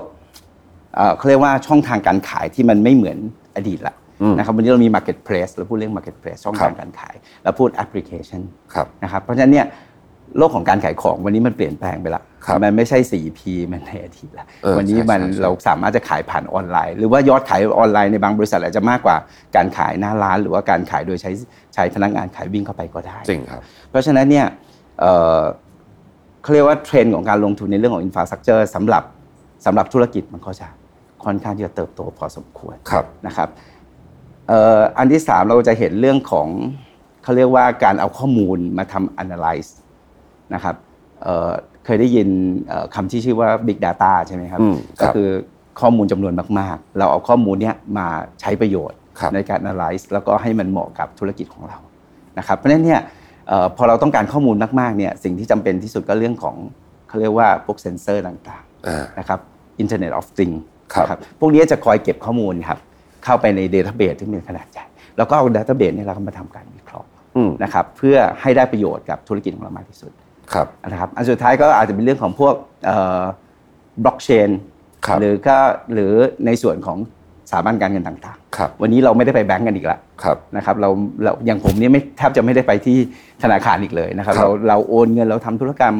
[0.95, 3.19] เอ่อเขาเรียกว่าช่องทางการขายที่มันไม่เหมือน
[3.57, 7.15] อดีตละอืมนะครับวันนี้เรามี marketplace เราพูดเรื่อง marketplace ช่องครัทาบงการขาย
[7.45, 8.41] เราพูด application
[8.75, 9.67] ครับนะครับเพราะฉะนั้นเนี่ย
[10.39, 13.41] โลกของการขายของวันนี้มันเปลี่ยนแปลงไปละครับมันไม่ใช่ 4P
[13.73, 19.17] มันในอดีตละเออวันนี้ใช่มันใช่ใช่เราสามารถจะขายผ่านออนไลน์ หรือว่ายอดขายออนไลน์ในบางบริษัทอาจจะมากกว่า
[19.57, 21.31] การขายหน้าร้าน หรือว่าการขายโดยใช้
[21.75, 24.47] ใช้พนักงานขายวิ่งเข้าไปก็ได้จริงครับ เพราะฉะนั้นเนี่ย
[25.01, 25.41] เอ่อ
[26.43, 29.03] เขาเรียกว่าเทรนด์ของการลงทุนในเรื่องของอินฟราสตรักเจอร์สำหรับ
[29.65, 30.69] สำหรับธุรกิจมันก็จะ
[31.25, 33.49] ค่อนข้างที่จะเติบโตพอสมควรครับนะครับ
[34.49, 36.49] เอ่ออันที่สามเราจะเห็นเรื่องของ
[37.23, 39.71] เขาเรียกว่าการเอาข้อมูลมาทำ analyze
[40.55, 40.77] นะครับ
[41.23, 41.51] เอ่อ
[41.85, 42.29] เคยได้ยิน
[42.69, 45.29] เอ่อคำที่ชื่อว่า big data ใช่ไหมครับอืมครับ ก็คือ
[45.81, 48.07] ข้อมูลจำนวนมาก ๆ เราเอาข้อมูลเนี้ยมา
[48.41, 51.79] ใช้ประโยชน์ครับในการ analyze แล้วก็ให้มันเหมาะกับธุรกิจของเรา
[52.39, 53.01] นะครับเพราะฉะนั้นเนี่ย
[53.49, 56.57] เอ่อพอเราต้องการข้อมูลมากๆเนี่ยสิ่งที่จำเป็นที่สุดก็เรื่องของ
[57.09, 58.68] เขาเรียกว่าพวกเซนเซอร์ต่างๆอ่า
[59.19, 59.41] นะครับ
[59.83, 60.59] Internet of Things
[60.95, 62.79] ครับนะพวกนี้จะคอยเก็บข้อมูลครับ
[63.25, 64.85] เข้าไปใน Database ที่มีขนาดใหญ่
[65.17, 70.13] แล้วก็เอา Database เนี่ยเราก็มาทำการวิเคราะห์อืมนะครับเพื่อให้ได้ประโยชน์กับธุรกิจของเรามากที่สุด
[70.53, 72.55] ครับนะครับอันสุดท้ายก็อาจจะเป็นเรื่องของพวก
[74.05, 74.51] บล็อกเชน
[75.07, 75.57] ครับหรือก็
[75.95, 76.13] หรือ
[76.47, 76.99] ในส่วนของ
[77.51, 80.91] สถาบันการเงินต่างครับๆวันนี้เราไม่ได้ไปแบงก์กันอีกแล้วครับนะครับเรา
[81.23, 82.99] เราอย่างผมเนี่ยไม่แทบจะไม่ได้ไปที่
[83.43, 85.95] ธนาคารอีกเลยนะครับครับเราเราโอนเงินเราทำธุรกรรม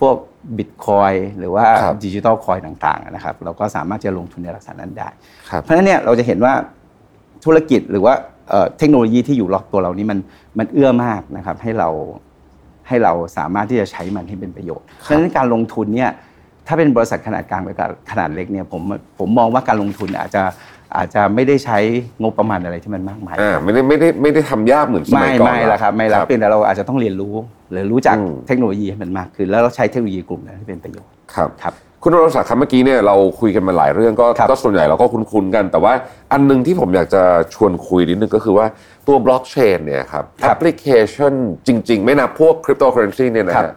[0.00, 0.16] พวก
[0.58, 5.08] บิตคอยหรือว่าครับดิจิทัลคอยต่างๆนะครับ เราก็สามารถจะลงทุนในลักษณะนั้นได้
[5.50, 6.52] ครับเพราะฉะนั้นเนี่ยเราจะเห็นว่า
[7.44, 8.14] ธุรกิจหรือว่า
[8.48, 10.18] เอ่อเทคโนโลยีที่อยู่รอบตัวเรานี่มัน
[10.58, 11.88] มันเอื้อมากนะครับให้เรา
[12.88, 16.10] ให้เราสามารถที่จะใช้มันให้เป็นประโยชน์ เพราะฉะนั้นการลงทุนเนี่ย
[16.66, 17.76] ถ้าเป็นบริษัทขนาดกลางหรือ
[18.10, 18.82] ขนาดเล็กเนี่ยผม
[19.18, 20.42] ผมมองว่าการลงทุนอาจจะ
[20.96, 21.78] อาจจะไม่ได้ใช้
[22.22, 27.34] งบประมาณอะไรที่มันมากมายอ่าไม่ได้ไม่ได้ไม่ได้ทำยากเหมือนสมัไม่ยก่อนไม่ละครับไม่ละเพียงแต่เราอาจจะต้องเรียนรู้
[27.70, 35.92] หรือรู้จักอืมเทคโนโลยีให้มันมากขึ้น แล้วเราใช้เทคโนโลยีกลุ่มนั้นให้เป็นประโยชน์ครับครับคุณณรงค์ศักดิ์ครับเมื่อกี้เนี่ยเราคุยกันมาหลายเรื่องก็ครับก็ส่วนใหญ่เราก็คุ้นๆกัน แต่ว่า
[36.32, 37.22] อันหนึ่งที่ผมอยากจะ
[37.54, 38.66] ชวนคุยนิดนึงก็คือว่า
[39.06, 41.32] ตัวบล็อกเชนเนี่ยครับแอปพลิเคชัน
[41.66, 43.74] จริง ๆ ไม่นับพวกคริปโตเคอเรนซีเนี่ยนะครับฮะ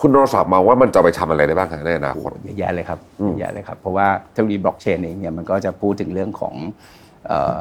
[0.00, 6.54] คุณนรศักดิ์มองว่ามันจะไปทำอะไรได้บ้างครับในอนาคตเยอะแยะเลยครับอืมเยอะแยะเลยครับเพราะว่าเทคโนโลยีบล็อกเชนเองเนี่ยมันก็จะพูดถึงเรื่องของ
[7.26, 7.60] เอ่อ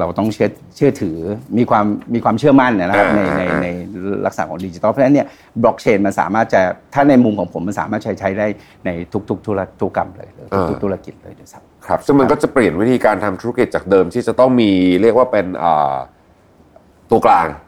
[0.00, 1.18] เราต้องเชื่อเชื่อถือ
[1.58, 3.66] มีความมีความเชื่อมั่นนะครับในในใน
[4.26, 5.26] ลักษณะของดิจิทัลเพราะฉะนั้นเนี่ย
[5.62, 6.60] บล็อกเชนมันสามารถจะ
[6.94, 8.46] ถ้าในมุมของผมมันสามารถใช้ใช้ได้
[8.86, 8.90] ใน
[9.28, 14.70] ทุกๆธุรธุรกรรมเลยหรือทุกๆธุรกิจเลยด้วยซ้ำครับซึ่งมันก็จะเปลี่ยนวิธีการทำธุรกิจจากเดิมที่จะต้องมี
[15.02, 15.94] เรียกว่าเป็นอ่า
[17.10, 17.63] ตัวกลางใ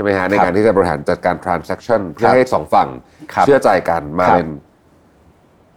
[0.00, 2.88] ช่ไหมฮะในการที่จะบริหารจัดการ transaction เพื่อให้สองฝั่ง
[3.32, 4.48] ครับเชื่อใจกันมาครับเป็น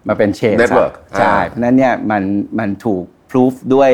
[0.07, 2.23] มาเป็นเชน Network ใช่อ่าเพราะฉะนั้นเนี่ยมัน
[2.59, 3.91] มันถูกพิสูจด้วย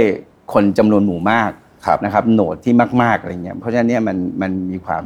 [0.54, 1.52] คนจำนวนหมู่มาก
[1.86, 5.04] ครับนะครับโหนดที่มากๆอะไรเงี้ยเพราะฉะนั้นเนี่ยมันมันมีความ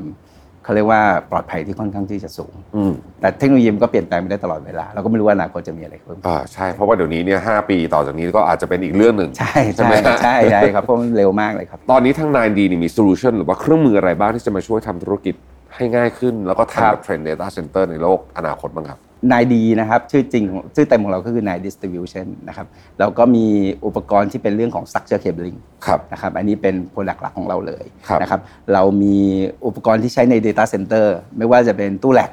[0.63, 15.35] เขาเรียกว่าปลอดภัยที่ค่อนข้างที่จะสูงอืมแต่เทคโนโลยีมันก็เปลี่ยนแปลงไปได้ตลอดเวลา เราก็ไม่รู้ว่าอนาคตจะมีอะไรเพิ่มอ่าใช่เพราะว่าเดี๋ยวนี้เนี่ยหปีต่อจากนี้ก็อาจจะเป็นอีกเรื่องหนึ่งใช่ใช่ใช่ไหมฮะใช่ใช่ครับเพราะมันเร็วมากเลยครับ ตอนนี้ทาง 9D นี่มีโซลูชันหรือว่าเครื่องมืออะไรบ้างที่จะมาช่วยทำธุรกิจ
[15.75, 18.99] ให้ง่ายขึ้น แล้วก็ทันครักับบเทรนด์ Data Center ในโลกอนาคตบ้างครับ
[19.31, 22.67] นายดีนะครับชื่อจริงของชื่อเต็มของเราก็คือนาย distribution นะครับ
[22.99, 23.45] แล้วก็มี
[23.85, 28.41] อุปกรณ์ที่เป็นเรื่องของ structure cabling ครับนะครับอันนี้เป็นโปรดักต์หลักของเราเลยครับนะครับ
[28.73, 29.17] เรามี
[29.65, 31.05] อุปกรณ์ที่ใช้ใน Data Center
[31.37, 32.31] ไม่ว่าจะเป็นตู้แลก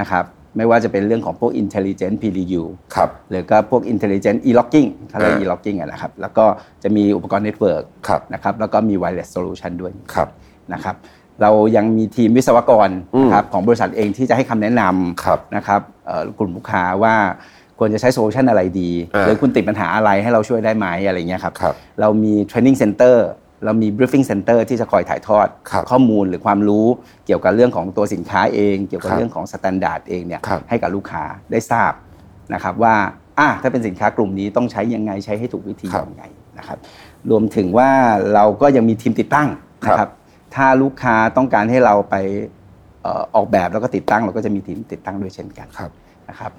[0.00, 0.24] นะครับ
[0.56, 2.62] ไม่ว่าจะเป็นเรื่องของพวก intelligent PDU
[2.94, 6.44] ครับหรือก็พวก intelligent e-logging เขาเรียกอ่า e-logging อะนะครับแล้วก็
[6.82, 10.28] จะมีอุปกรณ์ network ครับนะครับแล้วก็มี wireless solution ด้วยครับ
[10.72, 10.96] นะครับ
[11.42, 14.82] เรายังมีทีมวิศวกรอืมนะครับของบริษัทเองที่จะให้คำแนะน
[15.24, 17.14] ครับำนะครับเอ่อกลุ่มลูกค้าว่า
[17.78, 23.16] ควรจะใช้โซลูชันอะไรดีอ่าหรือคุณติดปัญหาอะไรให้เราช่วยได้ไหมอะไรเงี้ยครับครับเรามี training center
[23.64, 26.86] เรามี briefing center ที่จะคอยถ่ายทอดครับข้อมูลหรือความรู้
[27.26, 31.92] เกี่ยวกับเรื่องของตัวสินค้าเอง เกี่ยวกับครับเรื่องของ s t ต n d า r d เองเนี่ยครับให้กับลูกค้าได้ทราบ
[32.54, 32.94] นะครับว่า
[33.38, 36.24] อะถ้าเป็นสินค้ากลุ่มนี้ต้องใช้ยังไงใช้ให้ถูกวิธีครับยังไง
[36.58, 36.78] นะครับ
[37.30, 37.90] รวมถึงว่า
[38.34, 39.48] เราก็ยังมีทีมติดตั้ง
[39.86, 40.12] นะคครัรับบ
[40.56, 42.14] ถ้าลูกค้าต้องการให้เราไป
[43.02, 45.90] เอ่อออกแบบแล้วก็ติดตั้งเราก็จะมีทีมติดตั้งด้วยเช่นกันครับ
[46.28, 46.52] นะครับ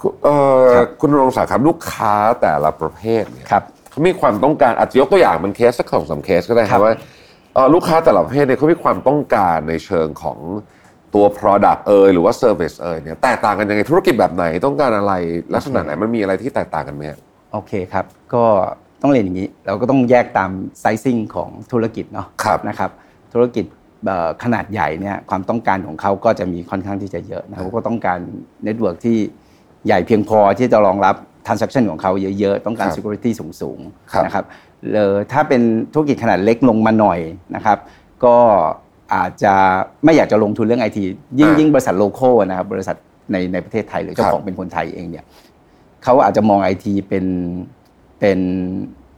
[0.00, 6.94] คุณเอ่อครับคุณรงศักดิ์ครับลูกค้าแต่ละประเภทเนี่ยครับเขามีความต้องการอาจจะยกตัวอย่างเป็นเคสสักสองสามเคสก็ได้คครัรับบว่า
[7.54, 10.38] เอ่อลูกค้าแต่ละประเภทเนี่ยเขามีความต้องการในเชิงของ
[11.14, 15.12] ตัว product เอยหรือว่า service เอยเนี่ยแตกต่างกันยังไงธุรกิจแบบไหนต้องการอะไร
[15.54, 17.18] ลักษณะไหนมันมีอะไรที่แตกต่างกันไหมฮะ
[17.52, 18.04] โอเคครับ
[18.34, 18.44] ก็
[19.02, 22.90] ต้องเรียนอย่างนี้ เราก็ต้องแยกตาม sizing ของธุรกิจเนาะครับนะครับ
[23.32, 23.64] ธุรกิจ
[24.06, 28.18] เอ่อขนาดใหญ่เนี่ยความต้องการของเขาก็จะมีค่อนข้างที่จะเยอะนะครับก็ต้องการ
[28.64, 29.18] network ที่
[29.86, 31.14] ใหญ่เพียงพอที่จะรองรับ
[31.46, 33.78] transaction ของเขาเยอะๆ ต้องการครับ security สูง
[34.12, 34.44] ครับๆนะครับ
[34.94, 37.18] เอ่อถ้าเป็นธุรกิจขนาดเล็กลงมาหน่อย
[37.54, 37.78] นะครับ
[38.24, 38.36] ก็
[39.14, 39.54] อาจจะ
[40.04, 41.02] ไม่อยากจะลงทุนเรื่องไอที
[41.38, 42.96] ยิ่งอ่ายิ่ยิ่งบริษัทโลโก้นะครับบริษัท
[43.32, 45.24] ในในประเทศไทยหรือเจ้าครับของเป็นคนไทยเองเนี่ย
[46.04, 47.26] เขาอาจจะมองไอทีเป็น
[48.20, 48.38] เป็น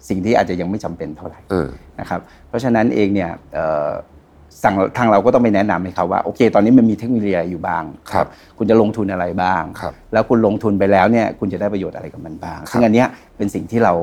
[0.09, 1.69] สิ่งที่อาจจะยังไม่จำเป็นเท่าไหร่เออ
[2.01, 3.91] นะครับเพราะฉะนั้นเองเนี่ยเอ่อ
[4.65, 8.27] สั่งทางเราก็ต้องไปแนะนำให้เขาว่าโอเค ตอนนี้มันมีเทคโนโลยีอะไรอยู่บ้างครับ
[8.59, 13.95] คุณจะลงทุนอะไรบ้างครับแล้วคุณลงทุนไปแล้วเนี่ยคุณจะได้ประโยชน์อะไรกับมันบ้างซึ่งอันเนี้ยเป็นสิ่งที่เรา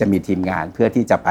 [0.00, 1.28] จะมีทีมงานเพื่อที่จะไป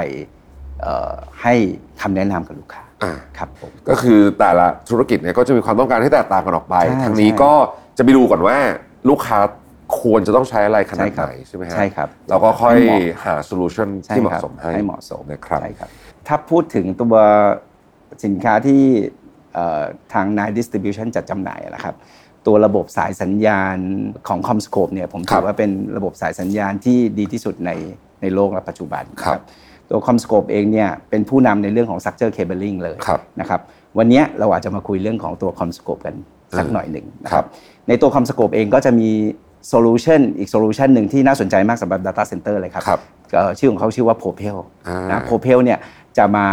[0.82, 1.54] เอ่อให้
[2.02, 7.54] คำแนะนำกับลูกค้าอ่าครับผมก็คือแต่ละธุรกิจเนี่ยก็จะมีความต้องการที่แตกต่างกันออกไปใช่ทางนี้ใช่ก็
[7.98, 8.58] จะไปดูก่อนว่า
[9.10, 9.38] ลูกค้า
[10.00, 15.90] ควรจะต้องใช้อะไรขนาดใช่ครัไหบนใช่ไหมฮะใช่ครับ เราก็ค่อยให้เหมาะหาโซลูชันใช่ที่เหมาะครับสมให้ให้เหมาะสมนะครับใช่ครับ
[16.28, 17.16] ถ้าพูดถึงตัว
[18.26, 18.82] สินค้าที่
[19.54, 21.96] เอ่อทางนายดิสติบิวชันจัดจำหน่ายนะครับ
[22.48, 23.78] ตัวระบบสายสัญญาณ
[24.28, 27.72] ของ Comscope เนี่ยผมครัถืบอว่าเป็นระบบสายสัญญาณที่ดีที่สุดใน
[28.22, 29.42] ในโลกและปัจจุบันครับ
[29.90, 33.62] ตัว CommScope เองเนี่ยเป็นผู้นำในเรื่องของ structure cabling เลยครับนะครับ
[33.98, 36.16] วันเนี้ยเราอาจจะมาคุยเรื่องของตัว CommScope กัน
[36.58, 37.48] สักหน่อยหนึ่งนะครับครับ
[37.88, 39.10] ในตัว CommScope เองก็จะมี
[39.70, 43.00] โซลูชันอีกโซลูชันหนึ่งที่น่าสนใจมากสำหรับ Data Center เลยครับครับ
[43.34, 45.80] เอ่อชื่อของเขาชื่อว่า Propel อ่านนะ Propel เนี่ย
[46.18, 46.46] จะมา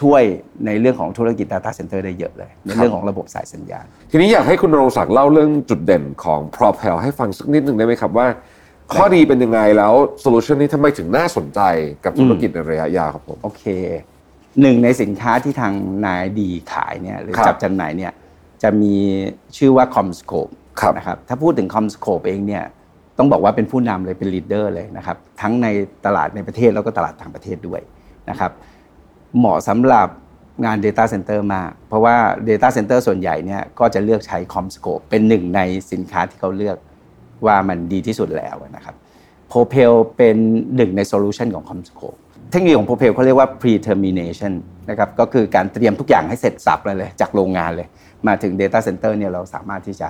[0.00, 0.22] ช่วย
[0.66, 8.26] ในเรื่องของธุรกิจ Data Center ได้เยอะเลย ในเรื่องของระบบสายสัญญาณ ทีนี้อยากให้คุณณรงค์ศักดิ์เล่าเรื่องจุดเด่นของ Propel ให้ฟังสักนิดหนึ่งได้ไหมครับว่า
[8.94, 11.60] ข้อดีเป็นยังไงแล้วโซลูชันนี้ทำไมถึงน่าสนใจ
[12.04, 13.64] กับธุรกิจในระยะยาวครับผมโอเค
[14.60, 15.72] หนึ่งในสินค้าที่ทาง
[16.06, 18.12] นายดีขายเนี่ยหรือครับจัดจำหน่ายเนี่ย
[18.62, 18.94] จะมี
[19.56, 20.63] ชื่อว่า CommScope ครับ
[20.98, 22.64] นะครับถ้าพูดถึง CommScope เองเนี่ย
[23.18, 25.66] ต้องบอกว่าเป็นผู้นำเลยเป็น leader เลยนะครับทั้งใน
[26.06, 27.80] ตลาดในประเทศแล้วก็ตลาดต่างประเทศด้วย
[28.30, 28.52] นะครับ
[29.38, 30.08] เหมาะสำหรับ
[30.64, 32.16] งาน Data Center มาก เพราะว่า
[32.48, 35.60] Data Center ส่วนใหญ่เนี่ยก็จะเลือกใช้ CommScope เป็นหนึ่งใน
[35.92, 36.76] สินค้าที่เขาเลือก
[37.46, 38.94] ว่ามันดีที่สุดแล้วนะครับ
[39.52, 40.36] Propel เป็น
[40.76, 42.18] หนึ่งในโซลูชันของ CommScope
[42.50, 44.52] เทคโนโลยีของ Propel เขาเรียกว่า pre-termination
[44.90, 47.86] นะครับก็คือการเตรียมทุกอย่างให้เสร็จสรรพเลยเลย จากโรงงานเลย
[48.26, 50.08] มาถึง Data Center เนี่ยเราสามารถที่จะ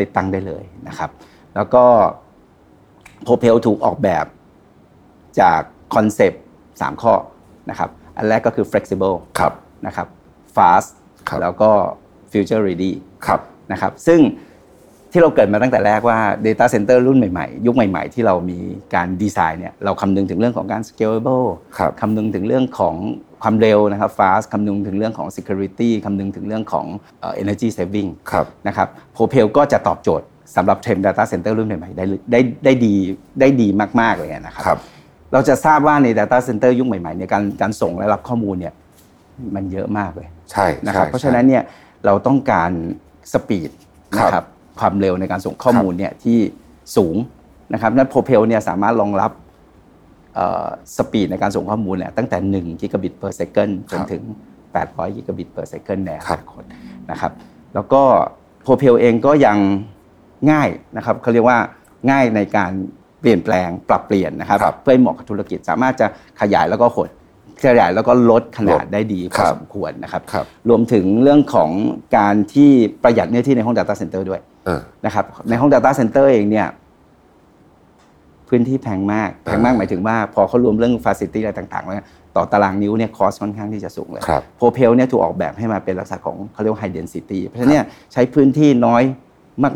[0.00, 1.10] ติดตั้งได้เลยนะครับ
[1.54, 1.84] แล้วก็
[3.26, 4.26] Propel ถูกออกแบบ
[5.40, 5.60] จาก
[5.94, 7.14] คอนเซปต์3ข้อ
[7.70, 9.52] นะครับอันแรกก็คือ flexible ครับ
[9.86, 10.08] นะครับ
[10.56, 10.88] fast
[11.28, 11.70] ครับแล้วก็
[12.30, 12.92] future ready
[13.26, 13.40] ครับ
[13.72, 14.20] นะครับซึ่ง
[15.12, 18.58] ที่เราเกิดมาตั้งแต่แรกว่า Data Center รุ่นใหม่ๆ ยุคใหม่ๆ ที่เรามี
[18.94, 21.46] การดีไซน์เนี่ยเราคำนึงถึงเรื่องของการ scalable
[21.78, 22.94] ครับคำนึงถึงเรื่องของ
[23.42, 26.86] ความเร็วนะครับ fast คำนึงถึงเรื่องของ security คำนึงถึงเรื่องของ
[27.20, 32.94] เอ่อ energy saving ครับนะครับโพเพลก็จะตอบโจทย์สำหรับเทรนด์ Data Center รุ่นใหม่ๆได้ได้ได้ดี
[33.40, 33.68] ได้ดี
[34.00, 34.78] มากๆเลยนะครับครับ
[35.32, 38.74] เราจะทราบว่าใน Data Center ยุคใหม่ๆเนี่ยการการส่งและรับข้อมูลเนี่ย
[39.54, 41.62] มันเยอะมากเลยใช่นะครับใช่เพราะฉะนั้นเนี่ย
[42.04, 42.70] เราต้องการ
[43.32, 43.70] สปีด
[44.18, 44.44] ครับนะครับ
[44.80, 46.38] ความเร็วในการส่งข้อมูลเนี่ยที่
[46.96, 47.16] สูง
[47.72, 49.30] นะครับนั้น Propel เนี่ยสามารถรองรับ
[50.96, 54.22] สปีดในการส่งข้อมูลเนี่ยตั้งแต่1 gigabit per second จนถึง
[54.72, 56.62] 800 gigabit per second ในอนาคต
[57.10, 57.32] นะครับ
[57.74, 58.02] แล้วก็
[58.62, 59.58] Propel เองก็ยัง
[60.50, 61.58] ง่ายนะครับเขาเรียกว่า
[62.10, 62.72] ง่ายในการ
[63.20, 66.06] เปลี่ยนแปลงปรับเปลี่ยนนะครับครับเพื่อให้เหมาะกับธุรกิจสามารถจะ
[66.40, 67.10] ขยายแล้วก็หด
[67.64, 71.70] ขยายแล้วก็ลดขนาดได้ดีพครัอบสมควรนะครับครับรวมถึงเรื่องของ
[72.16, 72.70] การที่
[73.02, 74.57] ประหยัดเนื้อที่ในห้อง Data Center ด้วยเออ
[75.06, 76.66] นะครับในห้อง Data Center เองเนี่ย
[78.48, 89.02] พื้นที่แพงมากแพงมากหมายถึงว่า พอเขารวมเรื่อง Facility อะไรต่างๆแล้วเนี่ยต่อตารางนิ้วเนี่ยคอสค่อนข้างที่จะสูงเลยครับโพเพลเนี่ยถูกออกแบบให้มาเป็นลักษณะของเขาเรียกว่า High Density เพราะฉะนั้นเนี่ยใช้พื้นที่น้อย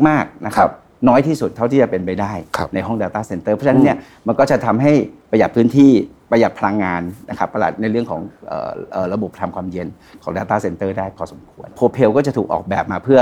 [0.07, 0.71] มากๆนะครับ
[1.09, 4.91] น้อยที่สุดเท่าที่จะเป็นไปได้ครับในห้อง Data Center เพราะฉะนั้นเนี่ยมันก็จะทำให้
[5.31, 5.91] ประหยัดพื้นที่
[6.31, 9.87] ประหยัดพลังงานนะครับประหยัดในเรื่องของเอ่อเอ่อระบบทำความเย็น
[10.23, 13.19] ของ Data Center ได้พอสมควร Propel ก็จะถูกออกแบบมาเพื่อ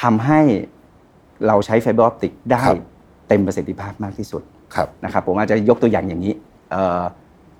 [0.00, 0.40] ทำให้
[1.46, 2.76] เราใช้ไฟเบอร์ออปติกได้ครับ
[3.28, 4.42] เต็มประสิทธิภาพมากที่สุด
[4.74, 6.32] ครับนะครับผมอาจจะยกตัวอย่างอย่างนี้
[6.70, 7.02] เอ่อ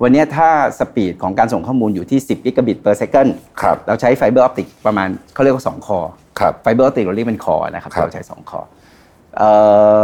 [0.02, 0.48] วันนี้ถ้า
[0.78, 3.28] สปีดของการส่งข้อมูลอยู่ที่ 10 gigabit per second
[3.62, 5.98] ครับเราใช้ไฟเบอร์ออปติกประมาณเขาเรียกว่า 2 core
[6.40, 8.60] ครับไฟเบอร์ออปติกเราเรียกเป็น core นะครับครับเราใช้ 2 core
[9.36, 9.50] เอ่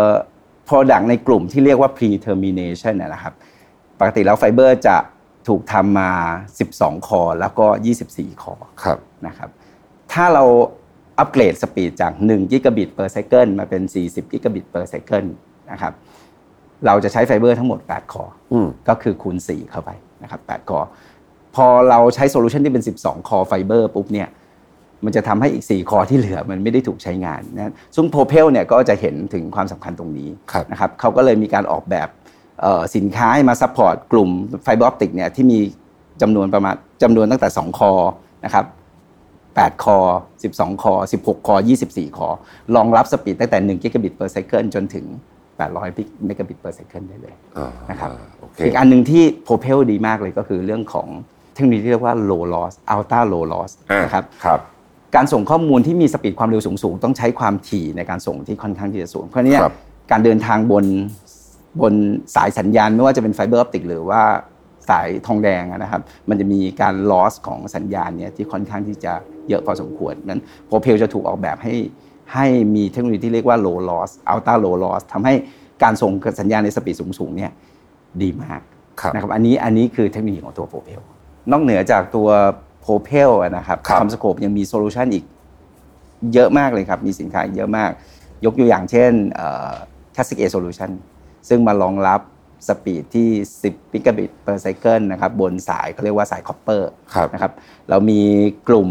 [0.06, 0.08] อ
[0.68, 3.34] product ในกลุ่มที่เรียกว่า pre termination นะนะครับ
[4.00, 4.96] ปกติแล้วไฟเบอร์จะ
[5.48, 6.10] ถูกทำมา
[6.58, 7.66] 12 core แล้วก็
[8.04, 9.50] 24 core ครับนะครับ
[10.12, 10.44] ถ้าเรา
[11.18, 15.26] อัปเกรดสปีดจาก1กิกะบิต per second มาเป็น 40 gigabit per second
[15.70, 15.92] นะครับ
[16.86, 19.90] เราจะใช้ไฟเบอร์ทั้งหมด 8 core อืมก็คือคูณ 4 เข้าไป
[20.22, 20.78] นะครับ8 core
[21.54, 24.28] พอเราใช้โซลูชันที่เป็น 12 core ไฟเบอร์ปุ๊บเนี่ย
[25.04, 32.08] มันจะทำให้อีก 4 core ที่เหลือมันไม่ได้ถูกใช้งานนะซึ่ง Propel เนี่ยก็จะเห็นถึงความสำคัญตรงนี้ครับนะครับเขาก็เลยมีการออกแบบ
[32.60, 34.30] เอ่อสินค้าให้มา support กลุ่ม
[34.62, 35.58] ไฟเบอร์ออปติกเนี่ยที่มี
[36.22, 37.92] จำนวนประมาณจำนวนตั้งแต่ 2 คอ
[38.44, 38.64] นะครับ
[39.56, 39.98] 8 คอ
[40.40, 40.92] 12 คอ
[41.24, 41.54] 16 คอ
[41.86, 42.28] 24 คอ
[42.76, 45.06] รองรับสปีดตั้งแต่1 gigabit per second จนถึ ง
[45.58, 51.08] 800 megabit per second ได้เลยอ่านะครับโอเคอีกอันหนึ่งที่ Propel ดีมากเลยก็คือเรื่องของ
[51.54, 54.60] เทคโนโลยีที่เรียกว่า low loss ultra low loss อ่านะครับครับ
[55.14, 59.74] การส่งข้อมูลที่มีสปีดความเร็วสูงๆ ต้องใช้ความถี่ในการส่งที่ค่อนข้างที่จะสูง เพราะฉะนั้นครับ
[60.10, 60.84] การเดินทางบน
[61.80, 61.94] บน
[62.34, 64.22] สายสัญญาณไม่ว่าจะเป็นไฟเบอร์ออปติกหรือว่า
[64.88, 69.12] สายทองแดงอะนะครับ มันจะมีการ loss ของสัญญาณเนี่ยที่ค่อนข้างที่จะ
[69.48, 71.74] เยอะพอสมควรนั้น Propel จะถูกออกแบบให้
[72.34, 75.34] ให้มีเทคโนโลยีที่เรียกว่า low loss ultra low loss ทำให้
[75.82, 77.50] การส่งสัญญาณในสปีดสูงๆเนี่ย
[78.22, 78.60] ดีมาก
[79.00, 81.00] ครับนะครับอันนี้อันนี้คือเทคโนโลยีของตัว Propel
[81.50, 82.28] นอกเหนือจากตัว
[82.80, 85.24] Propel นะครับครับ CommScope ยังมีโซลูชันอีก
[86.34, 87.90] เยอะมากเลยครับ มีสินค้าเยอะมาก
[88.44, 89.72] ยกตัวอย่างเช่นเอ่อ
[90.14, 90.90] Cat 6A Solution
[91.48, 92.20] ซึ่งมารองรับ
[92.68, 93.28] สปีดที่
[93.64, 97.52] 10 gigabit per second นะครับบนสายเขาเรียกว่าสาย copper ครับนะครับ
[97.90, 98.20] เรามี
[98.68, 98.88] กลุ่ม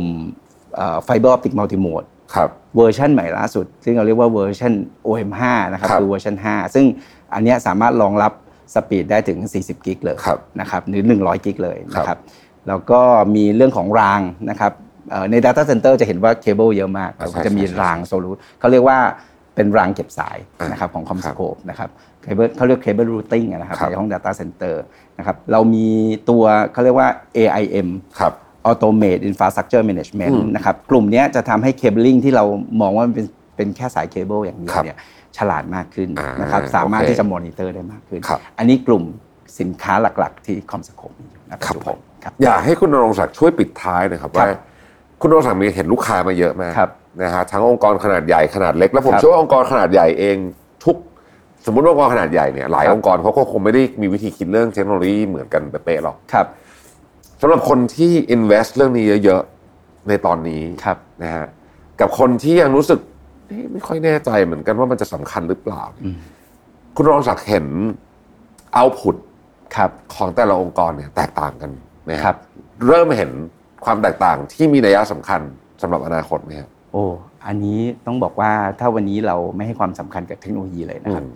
[1.03, 2.03] ไฟเบอร์ออปติก multimode
[2.35, 4.73] ครับเวอร์ชันใหม่ล่าสุด ซึ่งเราเรียกว่าเวอร์ชัน
[5.07, 6.85] OM5 นะครับครับคือเวอร์ชัน 5 ซึ่ง
[7.33, 8.31] อันเนี้ยสามารถรองรับ
[8.75, 12.19] สปีดได้ถึง 40 gig เลยครับนะครับหรือ 100 gig เลยนะคครับ
[12.67, 13.01] แล้วก็
[13.35, 14.71] มีเรื่องของรางนะครับ
[15.09, 18.99] เอ่อใน Data Center จะเห็นว่าเคเบิลเยอะมากอ่าใช่จะมีใช่ใช่รางโซลูเขาเรียกว่า
[19.55, 21.89] เป็นรางเก็บสายอ่านนะครับของครั Comscope นะครับ
[22.21, 24.75] เคเบิลเขาเรียก cable routing นะครับครับในห้อง Data Center
[25.17, 25.87] นะครับเรามี
[26.29, 27.87] ตัวเขาเรียกว่า AIM
[28.19, 28.33] ครับ
[28.69, 32.45] Automate Infrastructure Management อืมนะครับกลุ่มเนี้ยจะทำให้ cabling ที่เรา
[32.81, 34.97] มองว่ามันเป็นเป็นแค่สายเคเบิลอย่างเดียวครับเนี่ย
[35.37, 39.03] ฉลาดมากขึ้นอ่านะครับสามารถโอเคที่จะมอนิเตอร์ได้มากขึ้นครับอันนี้กลุ่ม
[39.59, 44.59] สินค้าหลัก ๆ ที่ CommScope มีอยู่ณปัจจุบันครับ ครับผมอยากให้คุณณรงค์ศักดิ์ช่วยปิดท้ายนะครับว่าครับ
[45.21, 50.37] คุณณรงค์ศักดิ์มีเห็นลูกค้ามาเยอะมากครับ นะฮะทั้งองค์กรขนาดใหญ่ขนาดเล็ก แล้วผมครับเชื่อว่าองค์กรขนาดใหญ่เอง
[50.85, 50.97] ทุก
[51.65, 56.47] สมมติว่าองค์กรขนาดใหญ่เนี่ยหลายองค์กรครับเขาก็คงไม่ได้มีวิธีคิดเรื่องเทคโนโลยีเหมือนกันเป๊ะๆหรอกครับ
[57.41, 61.45] สำหรับคนที่ invest เรื่องนี้เยอะๆในตอนนี้ครับนะฮะ
[61.99, 62.99] กับคนที่ยังรู้สึก
[63.47, 65.83] เอ๊ะไม่ค่อยแน่ใจเหมือนกันว่ามันจะสำคัญหรือเปล่า
[66.95, 67.65] คุณรองศักดิ์เห็น
[68.73, 69.15] เอาพุต
[69.75, 71.71] ครับของแต่ละองค์กรเนี่ยแตกต่างกัน
[72.03, 72.37] ไหมครับ
[72.87, 73.31] เริ่มเห็น
[73.85, 75.41] ความแตกต่างที่มีนัยสำคัญ
[75.81, 77.03] สำหรับอนาคตไหมครับ โอ้
[77.47, 81.33] อันนี้ต้องบอกว่าถ้าวันนี้เราไม่ให้ความสำคัญกับเทคโนโลยีเลยนะครับอืม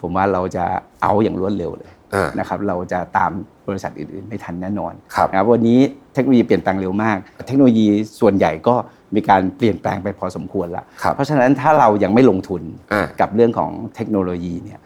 [0.00, 0.64] ผมว่าเราจะ
[1.02, 3.30] เอาอย่างรวดเร็วเลยอ่านะครับเราจะตาม
[3.68, 5.78] บริษัทอื่นๆไม่ทันแน่นอนครับนะครับวันนี้
[6.14, 7.16] เทคโนโลยีเปลี่ยนแปลงเร็วมาก
[7.46, 7.86] เทคโนโลยี
[8.20, 8.74] ส่วนใหญ่ก็
[9.14, 14.80] มีการเปลี่ยนแปลงไปพอสมควรแล้วครับเพราะฉะนั้นถ้าเรายังไม่ลงทุนอ่ากับเรื่องของเทคโนโลยีเนี่ย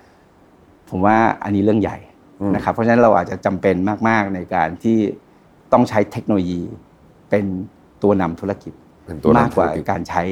[0.91, 1.99] ผมว่าอันนี้เรื่องใหญ่
[2.41, 3.77] อืมนะครับเพราะฉะนั้นเราอาจจะจำเป็น
[4.09, 4.99] มาก ๆในการที่
[5.73, 6.61] ต้องใช้เทคโนโลยี
[7.31, 7.45] เป็น
[8.03, 8.73] ตัวนำธุรกิจ
[9.07, 10.25] เป็นตัวนำมากกว่าธุรกิจการใช้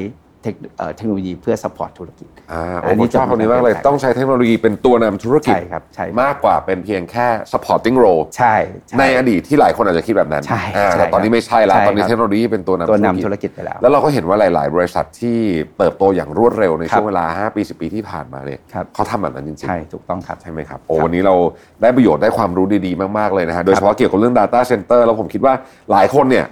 [0.43, 8.55] เทคเอ่อเทคโนโลยีเพื่อ support ธุรกิจอ่าอัโอ้นผนี้มชอบจะคนนี้มากเลยใช่ต้องใช้เทคโนโลยีเป็นตัวนำธุรกิจใช่ครับใช่ครับมากกว่าเป็นเพียงแค่ supporting role ใช่
[8.89, 15.37] ช่ในอดีตที่หลายคนอาจจะคิดแบบนั้นใช่อ่าใช่แต่ตอนนี้ไม่ใช่แล้วใช่ตอนนี้ครับเทคโนโลยีเป็นตัวนำตัวนำธุธุรรกิจกิจไปแล้ว แล้วเราก็เห็นว่าหลาย ๆ บริษัทที่
[15.77, 21.35] เติบโตอย่างรวดเร็วในครับช่วงเวลา 5 ปี 10 ปีที่ผ่านมาเนี่ยครับเขาทำแบบนั้นจริงๆใช่ถูกต้องครับใช่ไหมครับโอ้วันนี้เรา
[21.81, 25.53] ได้ประโยชน์ได้ความรู้ดี ๆ มาก ๆ เลยนะฮะโดยเฉพาะเกี่ยวกับเรื่อง Data Center แล้วผมคิดว่า
[25.91, 26.45] หลายคนเนี่ย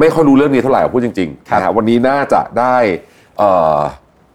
[0.00, 2.76] ไม่ค่อยรู้เรื่องนี้เท่าไหร่พูดจริงๆครับนะฮะวันนี้น่าจะได้
[3.38, 3.78] เอ่อ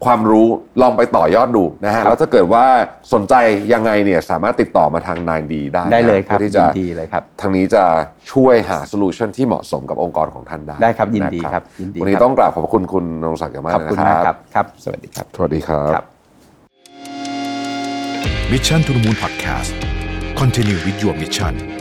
[0.06, 0.48] ความรู้
[0.82, 2.66] ลองไปต่อยอดดูนะฮะครับแล้วถ้าเกิดว่า
[3.14, 3.34] สนใจ
[3.74, 7.84] ยังไงเนี่ยสามารถติดต่อมาทาง 9D ได้นะได้เลยครับพื่อที่ยิจะนดีเลยครับทางนี้จะ
[8.32, 16.06] ช่วยหาโซลูชันที่เหมาะสมกับองค์กรของท่านได้ได้ครับยินดีนะครับยินดีวันนี้ครับต้องกราบขอบพระคุณคุณนรงศักดิ์อย่างมากขอบคุณนะมากคครัรับบครับ สวัสดีครับสวัสดีครับครับ
[18.52, 19.72] Mission to the Moon Podcast
[20.40, 21.79] Continue with your mission